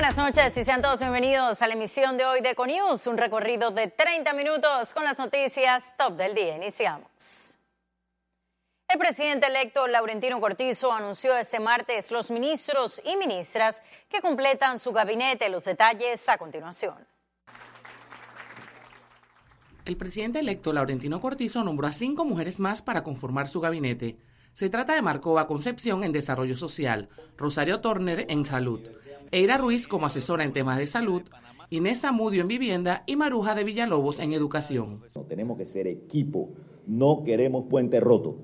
buenas 0.00 0.16
noches 0.16 0.56
y 0.56 0.64
sean 0.64 0.80
todos 0.80 1.00
bienvenidos 1.00 1.60
a 1.60 1.66
la 1.66 1.74
emisión 1.74 2.16
de 2.16 2.24
hoy 2.24 2.40
de 2.40 2.50
Econius, 2.50 3.08
un 3.08 3.18
recorrido 3.18 3.72
de 3.72 3.88
30 3.88 4.32
minutos 4.32 4.94
con 4.94 5.02
las 5.02 5.18
noticias 5.18 5.82
top 5.96 6.12
del 6.12 6.36
día. 6.36 6.54
Iniciamos. 6.54 7.58
El 8.86 8.96
presidente 8.96 9.48
electo 9.48 9.88
Laurentino 9.88 10.38
Cortizo 10.38 10.92
anunció 10.92 11.36
este 11.36 11.58
martes 11.58 12.12
los 12.12 12.30
ministros 12.30 13.02
y 13.04 13.16
ministras 13.16 13.82
que 14.08 14.20
completan 14.20 14.78
su 14.78 14.92
gabinete. 14.92 15.48
Los 15.48 15.64
detalles 15.64 16.28
a 16.28 16.38
continuación. 16.38 16.94
El 19.84 19.96
presidente 19.96 20.38
electo 20.38 20.72
Laurentino 20.72 21.20
Cortizo 21.20 21.64
nombró 21.64 21.88
a 21.88 21.92
cinco 21.92 22.24
mujeres 22.24 22.60
más 22.60 22.82
para 22.82 23.02
conformar 23.02 23.48
su 23.48 23.60
gabinete. 23.60 24.16
Se 24.58 24.68
trata 24.68 24.96
de 24.96 25.02
Marcova 25.02 25.46
Concepción 25.46 26.02
en 26.02 26.10
Desarrollo 26.10 26.56
Social, 26.56 27.08
Rosario 27.36 27.80
Torner 27.80 28.26
en 28.28 28.44
Salud, 28.44 28.80
Eira 29.30 29.56
Ruiz 29.56 29.86
como 29.86 30.06
asesora 30.06 30.42
en 30.42 30.52
temas 30.52 30.78
de 30.78 30.88
salud, 30.88 31.22
Inés 31.70 32.02
Amudio 32.02 32.42
en 32.42 32.48
Vivienda 32.48 33.04
y 33.06 33.14
Maruja 33.14 33.54
de 33.54 33.62
Villalobos 33.62 34.18
en 34.18 34.32
Educación. 34.32 35.00
Tenemos 35.28 35.58
que 35.58 35.64
ser 35.64 35.86
equipo, 35.86 36.48
no 36.88 37.22
queremos 37.22 37.66
puente 37.70 38.00
roto. 38.00 38.38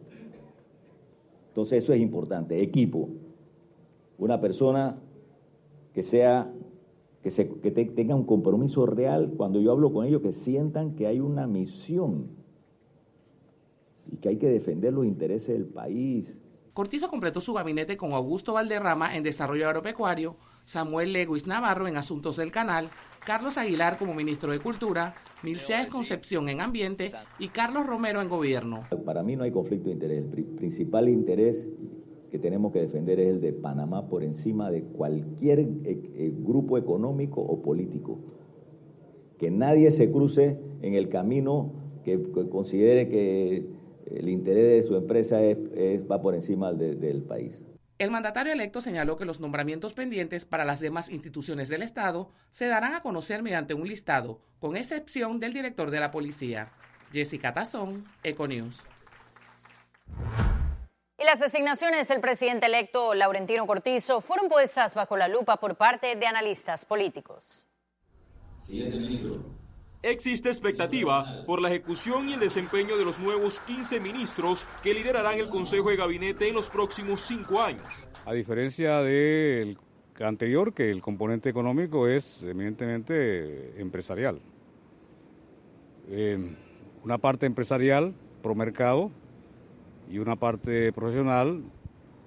Entonces 1.48 1.82
eso 1.82 1.92
es 1.92 2.00
importante, 2.00 2.62
equipo. 2.62 3.08
Una 4.16 4.38
persona 4.38 5.02
que 5.92 6.04
sea 6.04 6.54
que, 7.22 7.32
se, 7.32 7.46
tenga 7.46 8.14
un 8.14 8.24
compromiso 8.24 8.86
real, 8.86 9.34
cuando 9.36 9.60
yo 9.60 9.72
hablo 9.72 9.92
con 9.92 10.06
ellos, 10.06 10.22
que 10.22 10.30
sientan 10.30 10.94
que 10.94 11.08
hay 11.08 11.18
una 11.18 11.48
misión 11.48 12.43
y 14.14 14.18
que 14.18 14.28
hay 14.28 14.36
que 14.36 14.48
defender 14.48 14.92
los 14.92 15.04
intereses 15.04 15.58
del 15.58 15.66
país. 15.66 16.40
Cortizo 16.72 17.08
completó 17.08 17.40
su 17.40 17.52
gabinete 17.52 17.96
con 17.96 18.12
Augusto 18.12 18.52
Valderrama 18.52 19.16
en 19.16 19.24
Desarrollo 19.24 19.66
Agropecuario, 19.66 20.36
Samuel 20.64 21.12
Lewis 21.12 21.48
Navarro 21.48 21.88
en 21.88 21.96
Asuntos 21.96 22.36
del 22.36 22.52
Canal, 22.52 22.90
Carlos 23.26 23.58
Aguilar 23.58 23.96
como 23.98 24.14
ministro 24.14 24.52
de 24.52 24.60
Cultura, 24.60 25.16
Milceades 25.42 25.88
Concepción 25.88 26.48
en 26.48 26.60
Ambiente 26.60 27.10
y 27.40 27.48
Carlos 27.48 27.86
Romero 27.86 28.20
en 28.20 28.28
Gobierno. 28.28 28.84
Para 29.04 29.24
mí 29.24 29.34
no 29.34 29.42
hay 29.42 29.50
conflicto 29.50 29.86
de 29.86 29.94
interés. 29.94 30.24
El 30.24 30.44
principal 30.44 31.08
interés 31.08 31.68
que 32.30 32.38
tenemos 32.38 32.72
que 32.72 32.82
defender 32.82 33.18
es 33.18 33.34
el 33.34 33.40
de 33.40 33.52
Panamá 33.52 34.06
por 34.06 34.22
encima 34.22 34.70
de 34.70 34.84
cualquier 34.84 35.58
eh, 35.58 35.68
eh, 35.84 36.32
grupo 36.36 36.78
económico 36.78 37.40
o 37.40 37.62
político. 37.62 38.20
Que 39.38 39.50
nadie 39.50 39.90
se 39.90 40.12
cruce 40.12 40.60
en 40.82 40.94
el 40.94 41.08
camino 41.08 41.82
que, 42.04 42.22
considere 42.50 43.08
que 43.08 43.66
el 44.06 44.28
interés 44.28 44.68
de 44.68 44.82
su 44.82 44.96
empresa 44.96 45.42
es, 45.42 46.10
va 46.10 46.20
por 46.20 46.34
encima 46.34 46.72
del 46.72 47.22
país. 47.22 47.64
El 47.98 48.10
mandatario 48.10 48.52
electo 48.52 48.80
señaló 48.80 49.16
que 49.16 49.24
los 49.24 49.40
nombramientos 49.40 49.94
pendientes 49.94 50.44
para 50.44 50.64
las 50.64 50.80
demás 50.80 51.08
instituciones 51.10 51.68
del 51.68 51.82
Estado 51.82 52.32
se 52.50 52.66
darán 52.66 52.94
a 52.94 53.02
conocer 53.02 53.42
mediante 53.42 53.74
un 53.74 53.86
listado, 53.86 54.40
con 54.58 54.76
excepción 54.76 55.38
del 55.38 55.52
director 55.52 55.90
de 55.90 56.00
la 56.00 56.10
policía. 56.10 56.72
Jessica 57.12 57.54
Tazón, 57.54 58.04
Econews. 58.24 58.82
Y 61.16 61.24
las 61.24 61.40
asignaciones 61.40 62.08
del 62.08 62.20
presidente 62.20 62.66
electo 62.66 63.14
Laurentino 63.14 63.64
Cortizo 63.66 64.20
fueron 64.20 64.48
puestas 64.48 64.94
bajo 64.94 65.16
la 65.16 65.28
lupa 65.28 65.58
por 65.58 65.76
parte 65.76 66.16
de 66.16 66.26
analistas 66.26 66.84
políticos. 66.84 67.68
Siguiente 68.60 68.98
ministro. 68.98 69.63
Existe 70.06 70.50
expectativa 70.50 71.24
por 71.46 71.62
la 71.62 71.70
ejecución 71.70 72.28
y 72.28 72.34
el 72.34 72.40
desempeño 72.40 72.98
de 72.98 73.06
los 73.06 73.20
nuevos 73.20 73.60
15 73.60 74.00
ministros 74.00 74.66
que 74.82 74.92
liderarán 74.92 75.38
el 75.38 75.48
Consejo 75.48 75.88
de 75.88 75.96
Gabinete 75.96 76.46
en 76.46 76.54
los 76.54 76.68
próximos 76.68 77.22
cinco 77.22 77.62
años. 77.62 77.88
A 78.26 78.34
diferencia 78.34 79.00
del 79.00 79.78
anterior, 80.20 80.74
que 80.74 80.90
el 80.90 81.00
componente 81.00 81.48
económico 81.48 82.06
es 82.06 82.42
eminentemente 82.42 83.80
empresarial. 83.80 84.42
Eh, 86.10 86.54
una 87.02 87.16
parte 87.16 87.46
empresarial 87.46 88.14
pro 88.42 88.54
mercado 88.54 89.10
y 90.10 90.18
una 90.18 90.36
parte 90.36 90.92
profesional 90.92 91.62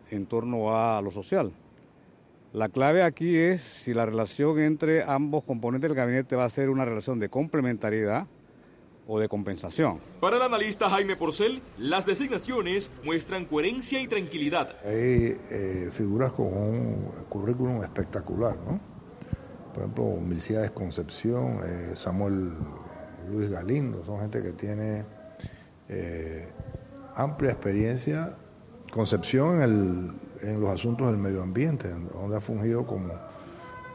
en 0.10 0.26
torno 0.26 0.76
a 0.76 1.00
lo 1.04 1.12
social. 1.12 1.52
La 2.58 2.70
clave 2.70 3.04
aquí 3.04 3.38
es 3.38 3.62
si 3.62 3.94
la 3.94 4.08
relación 4.08 4.58
entre 4.58 5.04
ambos 5.04 5.44
componentes 5.44 5.88
del 5.92 5.96
gabinete 5.96 6.36
va 6.36 6.46
a 6.46 6.50
ser 6.50 6.72
una 6.72 6.86
relación 6.86 7.20
de 7.20 7.30
complementariedad 7.30 8.26
o 9.06 9.20
de 9.20 9.30
compensación. 9.30 10.00
Para 10.20 10.38
el 10.38 10.42
analista 10.42 10.90
Jaime 10.90 11.16
Porcel, 11.16 11.62
las 11.78 12.08
designaciones 12.08 12.90
muestran 13.04 13.46
coherencia 13.46 14.02
y 14.02 14.08
tranquilidad. 14.08 14.76
Hay 14.84 15.38
eh, 15.52 15.92
figuras 15.94 16.32
con 16.32 16.48
un 16.48 17.12
currículum 17.30 17.84
espectacular, 17.84 18.58
¿no? 18.58 18.80
Por 19.72 19.84
ejemplo, 19.84 20.18
Milciades 20.20 20.72
Concepción, 20.72 21.60
eh, 21.64 21.96
Samuel 21.96 22.54
Luis 23.30 23.52
Galindo, 23.52 24.04
son 24.04 24.20
gente 24.20 24.42
que 24.42 24.54
tiene 24.54 25.06
eh, 25.90 26.48
amplia 27.14 27.52
experiencia, 27.52 28.36
Concepción 28.90 29.58
en 29.58 29.62
el 29.62 30.27
en 30.42 30.60
los 30.62 30.70
asuntos 30.70 31.08
del 31.08 31.18
medio 31.18 31.42
ambiente, 31.42 31.90
donde 31.90 32.38
ha 32.38 32.42
fungido 32.42 32.86
como, 32.86 33.14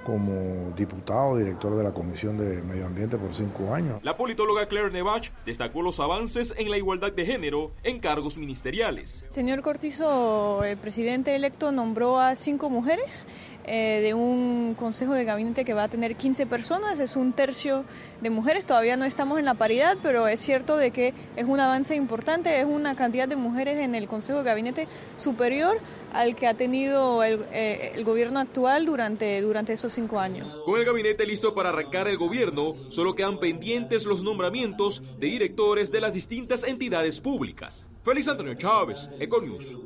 como 0.05 0.73
diputado, 0.77 1.37
director 1.37 1.77
de 1.77 1.85
la 1.85 1.93
Comisión 1.93 2.37
de 2.39 2.63
Medio 2.63 2.87
Ambiente 2.87 3.17
por 3.17 3.33
cinco 3.35 3.73
años. 3.73 4.01
La 4.03 4.17
politóloga 4.17 4.67
Claire 4.67 4.91
Nevach 4.91 5.31
destacó 5.47 5.83
los 5.83 6.01
avances 6.01 6.55
en 6.57 6.71
la 6.71 6.77
igualdad 6.77 7.13
de 7.13 7.25
género 7.25 7.73
en 7.83 8.01
cargos 8.01 8.39
ministeriales. 8.39 9.25
Señor 9.31 9.63
Cortizo, 9.63 10.65
el 10.65 10.77
presidente 10.77 11.35
electo 11.35 11.73
nombró 11.73 12.19
a 12.19 12.35
cinco 12.35 12.71
mujeres 12.71 13.27
eh, 13.65 14.01
de 14.03 14.15
un 14.15 14.75
consejo 14.79 15.15
de 15.15 15.25
gabinete 15.25 15.65
que 15.65 15.75
va 15.75 15.85
a 15.85 15.89
tener 15.89 16.17
15 16.17 16.47
personas, 16.47 16.99
es 16.99 17.17
un 17.17 17.33
tercio 17.33 17.85
de 18.21 18.31
mujeres, 18.31 18.67
todavía 18.67 18.97
no 18.97 19.05
estamos 19.05 19.39
en 19.39 19.45
la 19.45 19.55
paridad, 19.55 19.97
pero 20.03 20.27
es 20.27 20.41
cierto 20.41 20.77
de 20.77 20.91
que 20.91 21.15
es 21.37 21.45
un 21.45 21.61
avance 21.61 21.95
importante, 21.95 22.59
es 22.59 22.67
una 22.67 22.97
cantidad 22.97 23.29
de 23.29 23.37
mujeres 23.37 23.79
en 23.79 23.95
el 23.95 24.09
consejo 24.09 24.39
de 24.39 24.45
gabinete 24.45 24.89
superior 25.17 25.79
al 26.13 26.37
que 26.37 26.47
ha 26.47 26.55
tenido 26.55 27.23
el, 27.23 27.45
eh, 27.53 28.03
gobierno 28.05 28.41
actual 28.41 28.85
durante, 28.85 29.41
durante 29.41 29.73
esos 29.73 29.93
cinco 29.93 30.19
años. 30.19 30.59
Con 30.65 30.79
el 30.79 30.85
gabinete 30.85 31.25
listo 31.27 31.55
para 31.55 31.71
arrancar 31.71 32.09
el 32.09 32.19
gobierno, 32.19 32.75
solo 32.91 33.15
quedan 33.15 33.39
pendientes 33.39 34.05
los 34.05 34.23
nombramientos 34.23 35.03
de 35.19 35.29
directores 35.29 35.91
de 35.91 36.01
las 36.01 36.15
distintas 36.15 36.65
entidades 36.65 37.21
públicas. 37.21 37.87
Félix 38.03 38.29
Antonio 38.29 38.55
Chávez, 38.55 39.09
Econius. 39.19 39.77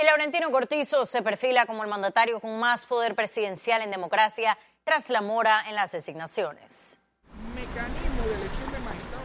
El 0.00 0.06
Laurentino 0.06 0.50
Cortizo 0.50 1.04
se 1.04 1.20
perfila 1.20 1.66
como 1.66 1.84
el 1.84 1.90
mandatario 1.90 2.40
con 2.40 2.58
más 2.58 2.86
poder 2.86 3.14
presidencial 3.14 3.82
en 3.82 3.90
democracia 3.90 4.56
tras 4.82 5.10
la 5.10 5.20
mora 5.20 5.62
en 5.68 5.74
las 5.74 5.92
designaciones. 5.92 6.98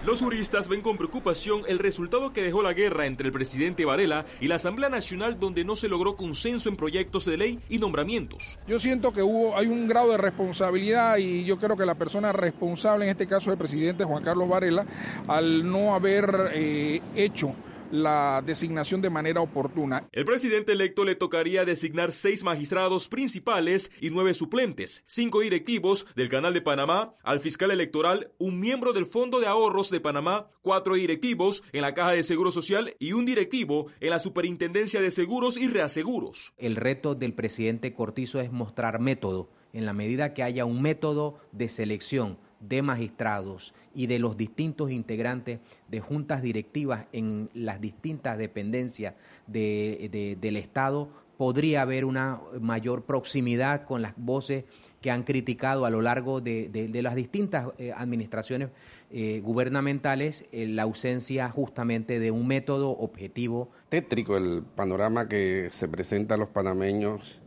Los 0.05 0.21
juristas 0.21 0.67
ven 0.67 0.81
con 0.81 0.97
preocupación 0.97 1.61
el 1.69 1.79
resultado 1.79 2.33
que 2.33 2.43
dejó 2.43 2.61
la 2.61 2.73
guerra 2.73 3.05
entre 3.05 3.27
el 3.27 3.31
presidente 3.31 3.85
Varela 3.85 4.25
y 4.41 4.49
la 4.49 4.55
Asamblea 4.55 4.89
Nacional 4.89 5.39
donde 5.39 5.63
no 5.63 5.77
se 5.77 5.87
logró 5.87 6.17
consenso 6.17 6.67
en 6.67 6.75
proyectos 6.75 7.23
de 7.23 7.37
ley 7.37 7.59
y 7.69 7.79
nombramientos. 7.79 8.59
Yo 8.67 8.77
siento 8.77 9.13
que 9.13 9.23
hubo 9.23 9.55
hay 9.55 9.67
un 9.67 9.87
grado 9.87 10.11
de 10.11 10.17
responsabilidad 10.17 11.15
y 11.17 11.45
yo 11.45 11.57
creo 11.57 11.77
que 11.77 11.85
la 11.85 11.95
persona 11.95 12.33
responsable 12.33 13.05
en 13.05 13.11
este 13.11 13.27
caso 13.27 13.49
es 13.49 13.53
el 13.53 13.57
presidente 13.57 14.03
Juan 14.03 14.21
Carlos 14.21 14.49
Varela 14.49 14.85
al 15.29 15.71
no 15.71 15.95
haber 15.95 16.51
eh, 16.53 17.01
hecho 17.15 17.55
la 17.95 18.43
designación 18.45 19.01
de 19.01 19.09
manera 19.09 19.41
oportuna. 19.41 20.07
El 20.11 20.25
presidente 20.25 20.73
electo 20.73 21.05
le 21.05 21.15
tocaría 21.15 21.65
designar 21.65 22.11
seis 22.11 22.43
magistrados 22.43 23.07
principales 23.07 23.91
y 24.01 24.09
nueve 24.09 24.33
suplentes, 24.33 25.03
cinco 25.07 25.39
directivos 25.39 26.05
del 26.15 26.29
Canal 26.29 26.53
de 26.53 26.61
Panamá, 26.61 27.15
al 27.23 27.39
fiscal 27.39 27.71
electoral, 27.71 28.31
un 28.37 28.59
miembro 28.59 28.93
del 28.93 29.05
Fondo 29.05 29.39
de 29.39 29.47
Ahorros 29.47 29.89
de 29.89 30.01
Panamá, 30.01 30.49
cuatro 30.61 30.95
directivos 30.95 31.63
en 31.71 31.81
la 31.81 31.93
Caja 31.93 32.11
de 32.11 32.23
Seguro 32.23 32.51
Social 32.51 32.95
y 32.99 33.13
un 33.13 33.25
directivo 33.25 33.87
en 33.99 34.09
la 34.09 34.19
Superintendencia 34.19 35.01
de 35.01 35.11
Seguros 35.11 35.57
y 35.57 35.67
Reaseguros. 35.67 36.53
El 36.57 36.75
reto 36.75 37.15
del 37.15 37.33
presidente 37.33 37.93
Cortizo 37.93 38.39
es 38.39 38.51
mostrar 38.51 38.99
método. 38.99 39.49
En 39.73 39.85
la 39.85 39.93
medida 39.93 40.33
que 40.33 40.43
haya 40.43 40.63
un 40.63 40.81
método 40.81 41.35
de 41.51 41.67
selección 41.67 42.37
de 42.67 42.81
magistrados 42.81 43.73
y 43.93 44.07
de 44.07 44.19
los 44.19 44.37
distintos 44.37 44.91
integrantes 44.91 45.59
de 45.87 45.99
juntas 45.99 46.41
directivas 46.41 47.05
en 47.11 47.49
las 47.53 47.81
distintas 47.81 48.37
dependencias 48.37 49.15
del 49.47 50.57
Estado, 50.57 51.09
podría 51.37 51.81
haber 51.81 52.05
una 52.05 52.39
mayor 52.59 53.03
proximidad 53.03 53.83
con 53.85 54.01
las 54.01 54.13
voces 54.17 54.65
que 55.01 55.11
han 55.11 55.23
criticado 55.23 55.85
a 55.85 55.89
lo 55.89 56.01
largo 56.01 56.41
de, 56.41 56.89
las 57.03 57.15
distintas 57.15 57.67
eh, 57.77 57.91
administraciones 57.95 58.69
eh, 59.11 59.41
gubernamentales 59.43 60.45
eh, 60.51 60.67
la 60.67 60.83
ausencia 60.83 61.49
justamente 61.49 62.19
de 62.19 62.31
un 62.31 62.47
método 62.47 62.91
objetivo. 62.91 63.69
Tétrico 63.89 64.37
el 64.37 64.63
panorama 64.63 65.27
que 65.27 65.67
se 65.71 65.87
presenta 65.87 66.35
a 66.35 66.37
los 66.37 66.49
panameños 66.49 67.41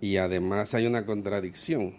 y 0.00 0.16
además 0.18 0.74
hay 0.74 0.86
una 0.86 1.06
contradicción. 1.06 1.94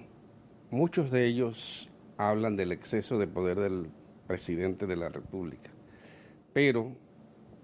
Muchos 0.69 1.11
de 1.11 1.25
ellos 1.25 1.89
hablan 2.17 2.55
del 2.55 2.71
exceso 2.71 3.17
de 3.17 3.27
poder 3.27 3.59
del 3.59 3.89
presidente 4.27 4.87
de 4.87 4.97
la 4.97 5.09
República. 5.09 5.71
Pero 6.53 6.95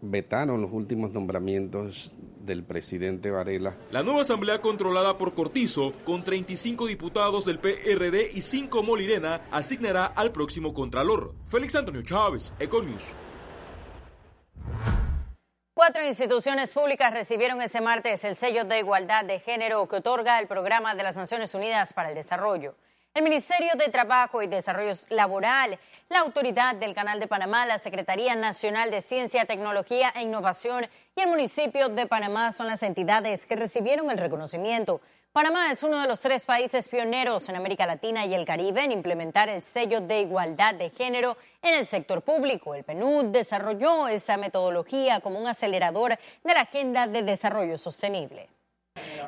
vetaron 0.01 0.61
los 0.61 0.71
últimos 0.71 1.11
nombramientos 1.11 2.13
del 2.39 2.63
presidente 2.63 3.29
Varela. 3.29 3.77
La 3.91 4.03
nueva 4.03 4.21
asamblea 4.21 4.59
controlada 4.59 5.17
por 5.17 5.33
Cortizo, 5.33 5.93
con 6.03 6.23
35 6.23 6.87
diputados 6.87 7.45
del 7.45 7.59
PRD 7.59 8.31
y 8.33 8.41
5 8.41 8.83
Molirena, 8.83 9.41
asignará 9.51 10.05
al 10.05 10.31
próximo 10.31 10.73
contralor. 10.73 11.35
Félix 11.45 11.75
Antonio 11.75 12.01
Chávez, 12.01 12.53
Econius. 12.59 13.13
Cuatro 15.73 16.05
instituciones 16.05 16.73
públicas 16.73 17.13
recibieron 17.13 17.61
ese 17.61 17.81
martes 17.81 18.23
el 18.23 18.35
sello 18.35 18.65
de 18.65 18.79
igualdad 18.79 19.25
de 19.25 19.39
género 19.39 19.87
que 19.87 19.95
otorga 19.97 20.39
el 20.39 20.47
Programa 20.47 20.95
de 20.95 21.03
las 21.03 21.15
Naciones 21.15 21.53
Unidas 21.55 21.93
para 21.93 22.09
el 22.09 22.15
Desarrollo. 22.15 22.75
El 23.13 23.23
Ministerio 23.23 23.73
de 23.77 23.89
Trabajo 23.89 24.41
y 24.41 24.47
Desarrollo 24.47 24.93
Laboral, 25.09 25.77
la 26.07 26.19
Autoridad 26.19 26.75
del 26.75 26.93
Canal 26.93 27.19
de 27.19 27.27
Panamá, 27.27 27.65
la 27.65 27.77
Secretaría 27.77 28.35
Nacional 28.35 28.89
de 28.89 29.01
Ciencia, 29.01 29.43
Tecnología 29.43 30.13
e 30.15 30.21
Innovación 30.21 30.87
y 31.13 31.21
el 31.21 31.27
municipio 31.27 31.89
de 31.89 32.07
Panamá 32.07 32.53
son 32.53 32.67
las 32.67 32.83
entidades 32.83 33.45
que 33.45 33.57
recibieron 33.57 34.09
el 34.11 34.17
reconocimiento. 34.17 35.01
Panamá 35.33 35.73
es 35.73 35.83
uno 35.83 35.99
de 35.99 36.07
los 36.07 36.21
tres 36.21 36.45
países 36.45 36.87
pioneros 36.87 37.49
en 37.49 37.57
América 37.57 37.85
Latina 37.85 38.25
y 38.25 38.33
el 38.33 38.45
Caribe 38.45 38.81
en 38.81 38.93
implementar 38.93 39.49
el 39.49 39.61
sello 39.61 39.99
de 39.99 40.21
igualdad 40.21 40.75
de 40.75 40.89
género 40.91 41.35
en 41.61 41.73
el 41.73 41.85
sector 41.85 42.21
público. 42.21 42.75
El 42.75 42.85
PNUD 42.85 43.25
desarrolló 43.25 44.07
esa 44.07 44.37
metodología 44.37 45.19
como 45.19 45.37
un 45.37 45.47
acelerador 45.47 46.17
de 46.45 46.53
la 46.53 46.61
Agenda 46.61 47.07
de 47.07 47.23
Desarrollo 47.23 47.77
Sostenible. 47.77 48.47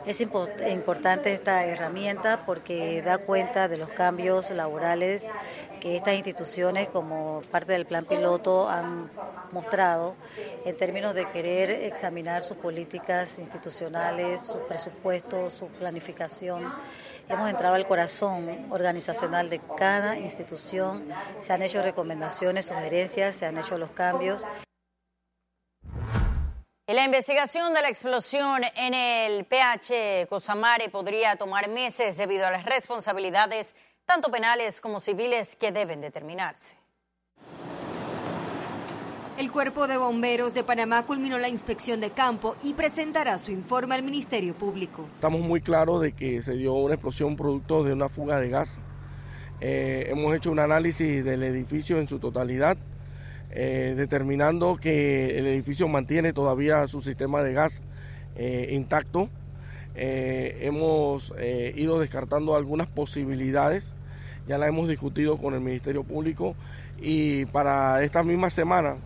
Es 0.05 0.21
importante 0.21 1.33
esta 1.33 1.65
herramienta 1.65 2.45
porque 2.45 3.01
da 3.01 3.17
cuenta 3.19 3.67
de 3.67 3.77
los 3.77 3.89
cambios 3.89 4.49
laborales 4.51 5.29
que 5.79 5.97
estas 5.97 6.13
instituciones 6.15 6.87
como 6.89 7.41
parte 7.51 7.73
del 7.73 7.85
plan 7.85 8.05
piloto 8.05 8.69
han 8.69 9.11
mostrado 9.51 10.15
en 10.65 10.77
términos 10.77 11.13
de 11.13 11.25
querer 11.29 11.69
examinar 11.69 12.43
sus 12.43 12.57
políticas 12.57 13.39
institucionales, 13.39 14.41
sus 14.41 14.61
presupuestos, 14.61 15.53
su 15.53 15.67
planificación. 15.67 16.73
Hemos 17.29 17.49
entrado 17.49 17.75
al 17.75 17.87
corazón 17.87 18.67
organizacional 18.69 19.49
de 19.49 19.61
cada 19.77 20.17
institución, 20.17 21.05
se 21.39 21.53
han 21.53 21.61
hecho 21.61 21.81
recomendaciones, 21.81 22.65
sugerencias, 22.65 23.35
se 23.35 23.45
han 23.45 23.57
hecho 23.57 23.77
los 23.77 23.91
cambios. 23.91 24.45
La 26.93 27.05
investigación 27.05 27.73
de 27.73 27.81
la 27.81 27.89
explosión 27.89 28.61
en 28.75 28.93
el 28.93 29.45
PH 29.45 30.27
Cosamare 30.29 30.89
podría 30.89 31.35
tomar 31.37 31.67
meses 31.67 32.17
debido 32.17 32.45
a 32.45 32.51
las 32.51 32.65
responsabilidades 32.65 33.75
tanto 34.05 34.29
penales 34.29 34.79
como 34.79 34.99
civiles 34.99 35.55
que 35.55 35.71
deben 35.71 36.01
determinarse. 36.01 36.77
El 39.39 39.51
Cuerpo 39.51 39.87
de 39.87 39.97
Bomberos 39.97 40.53
de 40.53 40.63
Panamá 40.63 41.03
culminó 41.07 41.39
la 41.39 41.49
inspección 41.49 41.99
de 41.99 42.11
campo 42.11 42.55
y 42.61 42.75
presentará 42.75 43.39
su 43.39 43.49
informe 43.49 43.95
al 43.95 44.03
Ministerio 44.03 44.53
Público. 44.53 45.07
Estamos 45.15 45.41
muy 45.41 45.61
claros 45.61 45.99
de 45.99 46.11
que 46.11 46.43
se 46.43 46.53
dio 46.53 46.73
una 46.73 46.93
explosión 46.93 47.35
producto 47.35 47.83
de 47.83 47.93
una 47.93 48.07
fuga 48.07 48.39
de 48.39 48.49
gas. 48.49 48.79
Eh, 49.61 50.09
hemos 50.09 50.35
hecho 50.35 50.51
un 50.51 50.59
análisis 50.59 51.25
del 51.25 51.41
edificio 51.41 51.97
en 51.97 52.07
su 52.07 52.19
totalidad 52.19 52.77
eh, 53.55 53.93
determinando 53.95 54.77
que 54.77 55.37
el 55.37 55.45
edificio 55.45 55.87
mantiene 55.87 56.33
todavía 56.33 56.87
su 56.87 57.01
sistema 57.01 57.43
de 57.43 57.53
gas 57.53 57.83
eh, 58.35 58.69
intacto. 58.71 59.29
Eh, 59.95 60.57
hemos 60.61 61.31
ido 61.75 61.99
descartando 61.99 62.55
algunas 62.55 62.87
posibilidades, 62.87 63.93
ya 64.47 64.57
la 64.57 64.67
hemos 64.67 64.89
discutido 64.89 65.37
con 65.37 65.53
el 65.53 65.61
Ministerio 65.61 66.03
Público 66.03 66.55
y 66.99 67.45
para 67.45 68.01
esta 68.03 68.23
misma 68.23 68.49
semana 68.49 68.97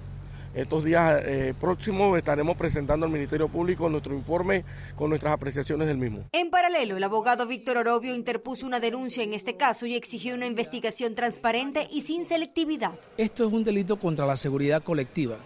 estos 0.58 0.84
días 0.84 1.22
eh, 1.24 1.54
próximos 1.60 2.18
estaremos 2.18 2.58
presentando 2.58 3.06
al 3.06 3.12
Ministerio 3.12 3.48
Público 3.48 3.88
nuestro 3.90 4.16
informe 4.16 4.66
con 4.96 5.10
nuestras 5.10 5.34
apreciaciones 5.34 5.88
del 5.88 5.98
mismo. 5.98 6.26
En 6.32 6.50
paralelo, 6.50 6.98
el 6.98 7.04
abogado 7.04 7.46
Víctor 7.46 7.78
Orobio 7.78 8.16
interpuso 8.16 8.66
una 8.66 8.80
denuncia 8.80 9.24
en 9.24 9.34
este 9.34 9.56
caso 9.56 9.86
y 9.86 9.96
exigió 9.96 10.34
una 10.34 10.48
investigación 10.48 11.14
transparente 11.14 11.88
y 11.92 12.02
sin 12.02 12.26
selectividad. 12.26 12.94
Esto 13.18 13.46
es 13.46 13.54
un 13.54 13.64
delito 13.64 14.00
contra 14.00 14.26
la 14.26 14.36
seguridad 14.36 14.82
colectiva 14.82 15.38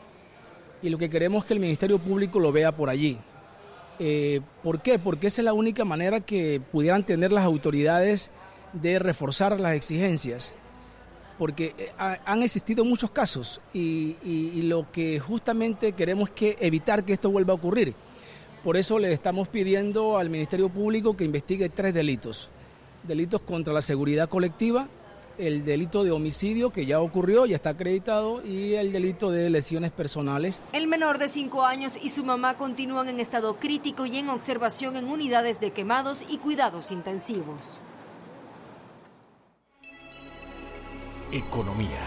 y 0.81 0.89
lo 0.89 0.97
que 0.97 1.09
queremos 1.09 1.43
es 1.43 1.47
que 1.47 1.53
el 1.55 1.59
Ministerio 1.59 1.99
Público 1.99 2.39
lo 2.39 2.53
vea 2.53 2.71
por 2.71 2.89
allí. 2.89 3.17
Eh, 3.99 4.39
¿Por 4.63 4.81
qué? 4.81 4.97
Porque 4.97 5.27
esa 5.27 5.41
es 5.41 5.45
la 5.45 5.53
única 5.53 5.83
manera 5.83 6.21
que 6.21 6.61
pudieran 6.71 7.05
tener 7.05 7.33
las 7.33 7.43
autoridades 7.43 8.31
de 8.73 8.97
reforzar 8.97 9.59
las 9.59 9.75
exigencias 9.75 10.55
porque 11.37 11.75
eh, 11.77 11.91
han 11.97 12.43
existido 12.43 12.85
muchos 12.85 13.11
casos 13.11 13.61
y, 13.73 14.61
lo 14.63 14.91
que 14.91 15.19
justamente 15.19 15.93
queremos 15.93 16.29
es 16.29 16.35
que 16.35 16.57
evitar 16.59 17.03
que 17.03 17.13
esto 17.13 17.29
vuelva 17.29 17.53
a 17.53 17.55
ocurrir. 17.55 17.93
Por 18.63 18.77
eso 18.77 18.99
le 18.99 19.11
estamos 19.11 19.47
pidiendo 19.47 20.17
al 20.17 20.29
Ministerio 20.29 20.69
Público 20.69 21.17
que 21.17 21.25
investigue 21.25 21.69
tres 21.69 21.93
delitos. 21.93 22.49
Delitos 23.03 23.41
contra 23.41 23.73
la 23.73 23.81
seguridad 23.81 24.29
colectiva, 24.29 24.87
el 25.37 25.65
delito 25.65 26.03
de 26.03 26.11
homicidio 26.11 26.71
que 26.71 26.85
ya 26.85 27.01
ocurrió, 27.01 27.47
ya 27.47 27.55
está 27.55 27.71
acreditado, 27.71 28.45
y 28.45 28.75
el 28.75 28.91
delito 28.91 29.31
de 29.31 29.49
lesiones 29.49 29.91
personales. 29.91 30.61
El 30.73 30.87
menor 30.87 31.17
de 31.17 31.27
cinco 31.27 31.65
años 31.65 31.97
y 32.01 32.09
su 32.09 32.23
mamá 32.23 32.57
continúan 32.57 33.09
en 33.09 33.19
estado 33.19 33.57
crítico 33.57 34.05
y 34.05 34.19
en 34.19 34.29
observación 34.29 34.95
en 34.95 35.07
unidades 35.07 35.59
de 35.59 35.71
quemados 35.71 36.23
y 36.29 36.37
cuidados 36.37 36.91
intensivos. 36.91 37.79
Economía. 41.31 41.97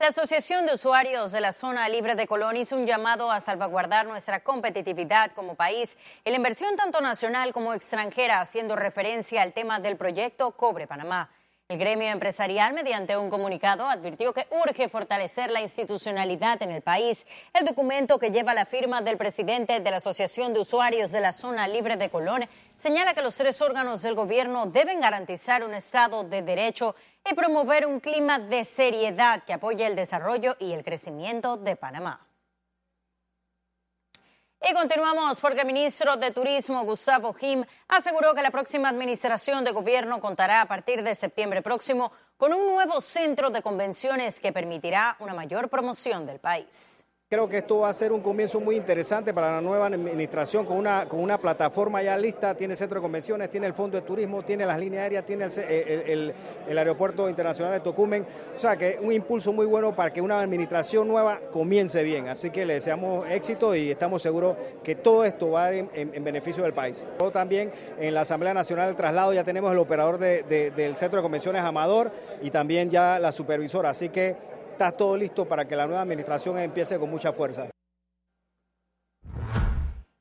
La 0.00 0.08
Asociación 0.08 0.64
de 0.64 0.72
Usuarios 0.74 1.32
de 1.32 1.40
la 1.42 1.52
Zona 1.52 1.86
Libre 1.90 2.14
de 2.14 2.26
Colón 2.26 2.56
hizo 2.56 2.74
un 2.76 2.86
llamado 2.86 3.30
a 3.30 3.40
salvaguardar 3.40 4.06
nuestra 4.06 4.40
competitividad 4.40 5.32
como 5.32 5.54
país 5.54 5.98
y 6.24 6.30
la 6.30 6.36
inversión 6.36 6.76
tanto 6.76 7.02
nacional 7.02 7.52
como 7.52 7.74
extranjera, 7.74 8.40
haciendo 8.40 8.74
referencia 8.74 9.42
al 9.42 9.52
tema 9.52 9.80
del 9.80 9.98
proyecto 9.98 10.52
Cobre 10.52 10.86
Panamá. 10.86 11.28
El 11.72 11.78
gremio 11.78 12.08
empresarial, 12.08 12.74
mediante 12.74 13.16
un 13.16 13.30
comunicado, 13.30 13.88
advirtió 13.88 14.34
que 14.34 14.46
urge 14.50 14.90
fortalecer 14.90 15.50
la 15.50 15.62
institucionalidad 15.62 16.62
en 16.62 16.70
el 16.70 16.82
país. 16.82 17.26
El 17.54 17.64
documento 17.64 18.18
que 18.18 18.30
lleva 18.30 18.52
la 18.52 18.66
firma 18.66 19.00
del 19.00 19.16
presidente 19.16 19.80
de 19.80 19.90
la 19.90 19.96
Asociación 19.96 20.52
de 20.52 20.60
Usuarios 20.60 21.10
de 21.12 21.20
la 21.20 21.32
Zona 21.32 21.66
Libre 21.66 21.96
de 21.96 22.10
Colón 22.10 22.44
señala 22.76 23.14
que 23.14 23.22
los 23.22 23.36
tres 23.36 23.62
órganos 23.62 24.02
del 24.02 24.14
gobierno 24.14 24.66
deben 24.66 25.00
garantizar 25.00 25.64
un 25.64 25.72
Estado 25.72 26.24
de 26.24 26.42
Derecho 26.42 26.94
y 27.24 27.34
promover 27.34 27.86
un 27.86 28.00
clima 28.00 28.38
de 28.38 28.66
seriedad 28.66 29.42
que 29.44 29.54
apoye 29.54 29.86
el 29.86 29.96
desarrollo 29.96 30.56
y 30.58 30.72
el 30.72 30.84
crecimiento 30.84 31.56
de 31.56 31.74
Panamá. 31.74 32.31
Y 34.68 34.74
continuamos 34.74 35.40
porque 35.40 35.62
el 35.62 35.66
ministro 35.66 36.16
de 36.16 36.30
Turismo, 36.30 36.84
Gustavo 36.84 37.34
Jim, 37.34 37.64
aseguró 37.88 38.32
que 38.32 38.42
la 38.42 38.52
próxima 38.52 38.88
administración 38.88 39.64
de 39.64 39.72
gobierno 39.72 40.20
contará 40.20 40.60
a 40.60 40.66
partir 40.66 41.02
de 41.02 41.16
septiembre 41.16 41.62
próximo 41.62 42.12
con 42.36 42.52
un 42.52 42.66
nuevo 42.68 43.00
centro 43.00 43.50
de 43.50 43.60
convenciones 43.60 44.38
que 44.38 44.52
permitirá 44.52 45.16
una 45.18 45.34
mayor 45.34 45.68
promoción 45.68 46.26
del 46.26 46.38
país. 46.38 47.04
Creo 47.32 47.48
que 47.48 47.56
esto 47.56 47.78
va 47.78 47.88
a 47.88 47.94
ser 47.94 48.12
un 48.12 48.20
comienzo 48.20 48.60
muy 48.60 48.76
interesante 48.76 49.32
para 49.32 49.52
la 49.52 49.62
nueva 49.62 49.86
administración 49.86 50.66
con 50.66 50.76
una, 50.76 51.08
con 51.08 51.18
una 51.18 51.38
plataforma 51.38 52.02
ya 52.02 52.14
lista, 52.14 52.54
tiene 52.54 52.76
centro 52.76 52.96
de 52.96 53.00
convenciones, 53.00 53.48
tiene 53.48 53.66
el 53.66 53.72
fondo 53.72 53.96
de 53.96 54.06
turismo, 54.06 54.42
tiene 54.42 54.66
las 54.66 54.78
líneas 54.78 55.04
aéreas, 55.04 55.24
tiene 55.24 55.46
el, 55.46 56.34
aeropuerto 56.76 57.30
internacional 57.30 57.72
de 57.72 57.80
Tocumen, 57.80 58.26
o 58.54 58.58
sea 58.58 58.76
que 58.76 58.98
un 59.00 59.14
impulso 59.14 59.50
muy 59.50 59.64
bueno 59.64 59.96
para 59.96 60.12
que 60.12 60.20
una 60.20 60.42
administración 60.42 61.08
nueva 61.08 61.40
comience 61.50 62.02
bien, 62.02 62.28
así 62.28 62.50
que 62.50 62.66
le 62.66 62.74
deseamos 62.74 63.26
éxito 63.30 63.74
y 63.74 63.90
estamos 63.90 64.20
seguros 64.20 64.54
que 64.84 64.96
todo 64.96 65.24
esto 65.24 65.52
va 65.52 65.64
a 65.64 65.74
ir 65.74 65.88
en, 65.94 66.22
beneficio 66.22 66.62
del 66.64 66.74
país. 66.74 67.08
También 67.32 67.72
en 67.98 68.12
la 68.12 68.20
Asamblea 68.20 68.52
Nacional 68.52 68.88
del 68.88 68.96
Traslado 68.96 69.32
ya 69.32 69.42
tenemos 69.42 69.72
el 69.72 69.78
operador 69.78 70.18
del 70.18 70.96
centro 70.96 71.20
de 71.20 71.22
convenciones 71.22 71.62
Amador 71.62 72.10
y 72.42 72.50
también 72.50 72.90
ya 72.90 73.18
la 73.18 73.32
supervisora, 73.32 73.88
así 73.88 74.10
que 74.10 74.52
está 74.72 74.90
todo 74.92 75.16
listo 75.16 75.46
para 75.46 75.66
que 75.66 75.76
la 75.76 75.86
nueva 75.86 76.02
administración 76.02 76.58
empiece 76.58 76.98
con 76.98 77.10
mucha 77.10 77.32
fuerza. 77.32 77.68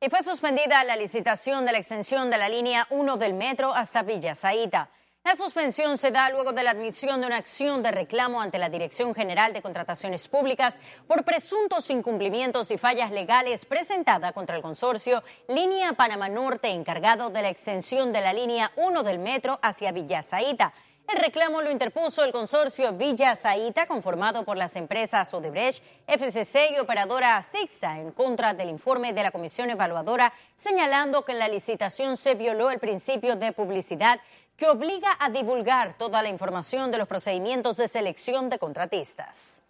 Y 0.03 0.10
fue 0.10 0.24
suspendida 0.24 0.84
la 0.84 0.96
licitación 0.96 1.65
de 1.65 1.72
la 1.72 1.77
extensión 1.77 2.29
de 2.29 2.38
la 2.38 2.50
línea 2.50 2.88
1 2.89 3.17
del 3.17 3.34
metro 3.34 3.74
hasta 3.74 4.01
Villa 4.01 4.36
Zaita. 4.36 4.89
La 5.24 5.36
suspensión 5.36 6.00
se 6.00 6.10
da 6.10 6.31
luego 6.31 6.51
de 6.51 6.63
la 6.63 6.72
admisión 6.72 7.22
de 7.22 7.27
una 7.27 7.38
acción 7.38 7.84
de 7.84 7.91
reclamo 7.91 8.41
ante 8.41 8.58
la 8.58 8.70
Dirección 8.70 9.13
General 9.13 9.53
de 9.53 9.62
Contrataciones 9.62 10.27
Públicas 10.27 10.81
por 11.08 11.24
presuntos 11.24 11.88
incumplimientos 11.91 12.72
y 12.72 12.79
fallas 12.79 13.12
legales 13.12 13.65
presentada 13.65 14.34
contra 14.34 14.55
el 14.55 14.63
consorcio 14.63 15.22
Línea 15.48 15.93
Panamá 15.93 16.27
Norte 16.27 16.70
encargado 16.70 17.29
de 17.29 17.43
la 17.43 17.50
extensión 17.50 18.12
de 18.12 18.22
la 18.22 18.34
línea 18.34 18.72
1 18.77 19.03
del 19.03 19.20
metro 19.20 19.60
hacia 19.62 19.91
Villa 19.91 20.24
Zaita. 20.24 20.74
El 21.13 21.20
reclamo 21.20 21.62
lo 21.62 21.70
interpuso 21.70 22.24
el 22.24 22.32
consorcio 22.32 22.94
Villa 22.94 23.36
Zaita, 23.36 23.86
conformado 23.86 24.46
por 24.46 24.56
las 24.56 24.77
empresas 24.77 25.34
Odebrecht, 25.34 25.84
FCC 26.08 26.72
y 26.72 26.80
operadora 26.80 27.41
Sixa, 27.41 28.00
en 28.00 28.12
contra 28.12 28.53
del 28.53 28.70
informe 28.70 29.12
de 29.12 29.24
la 29.24 29.32
Comisión 29.32 29.70
Evaluadora, 29.70 30.32
señalando 30.56 31.25
que 31.25 31.34
en 31.34 31.39
la 31.39 31.50
licitación 31.50 32.15
se 32.15 32.36
violó 32.36 32.72
el 32.72 32.80
principio 32.80 33.36
de 33.36 33.51
publicidad 33.51 34.22
que 34.56 34.68
obliga 34.68 35.18
a 35.20 35.30
divulgar 35.30 35.98
toda 35.98 36.22
la 36.22 36.30
información 36.30 36.91
de 36.91 37.00
los 37.00 37.10
procedimientos 37.10 37.75
de 37.75 37.89
selección 37.89 38.50
de 38.50 38.58
contratistas. 38.60 39.63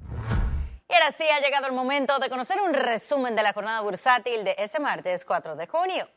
Y 0.00 0.94
ahora 0.94 1.12
sí 1.12 1.24
ha 1.28 1.40
llegado 1.40 1.68
el 1.68 1.72
momento 1.72 2.18
de 2.18 2.28
conocer 2.28 2.60
un 2.60 2.74
resumen 2.74 3.36
de 3.36 3.44
la 3.44 3.52
jornada 3.52 3.82
bursátil 3.82 4.42
de 4.42 4.56
este 4.58 4.80
martes 4.80 5.24
4 5.24 5.54
de 5.54 5.68
junio. 5.68 6.08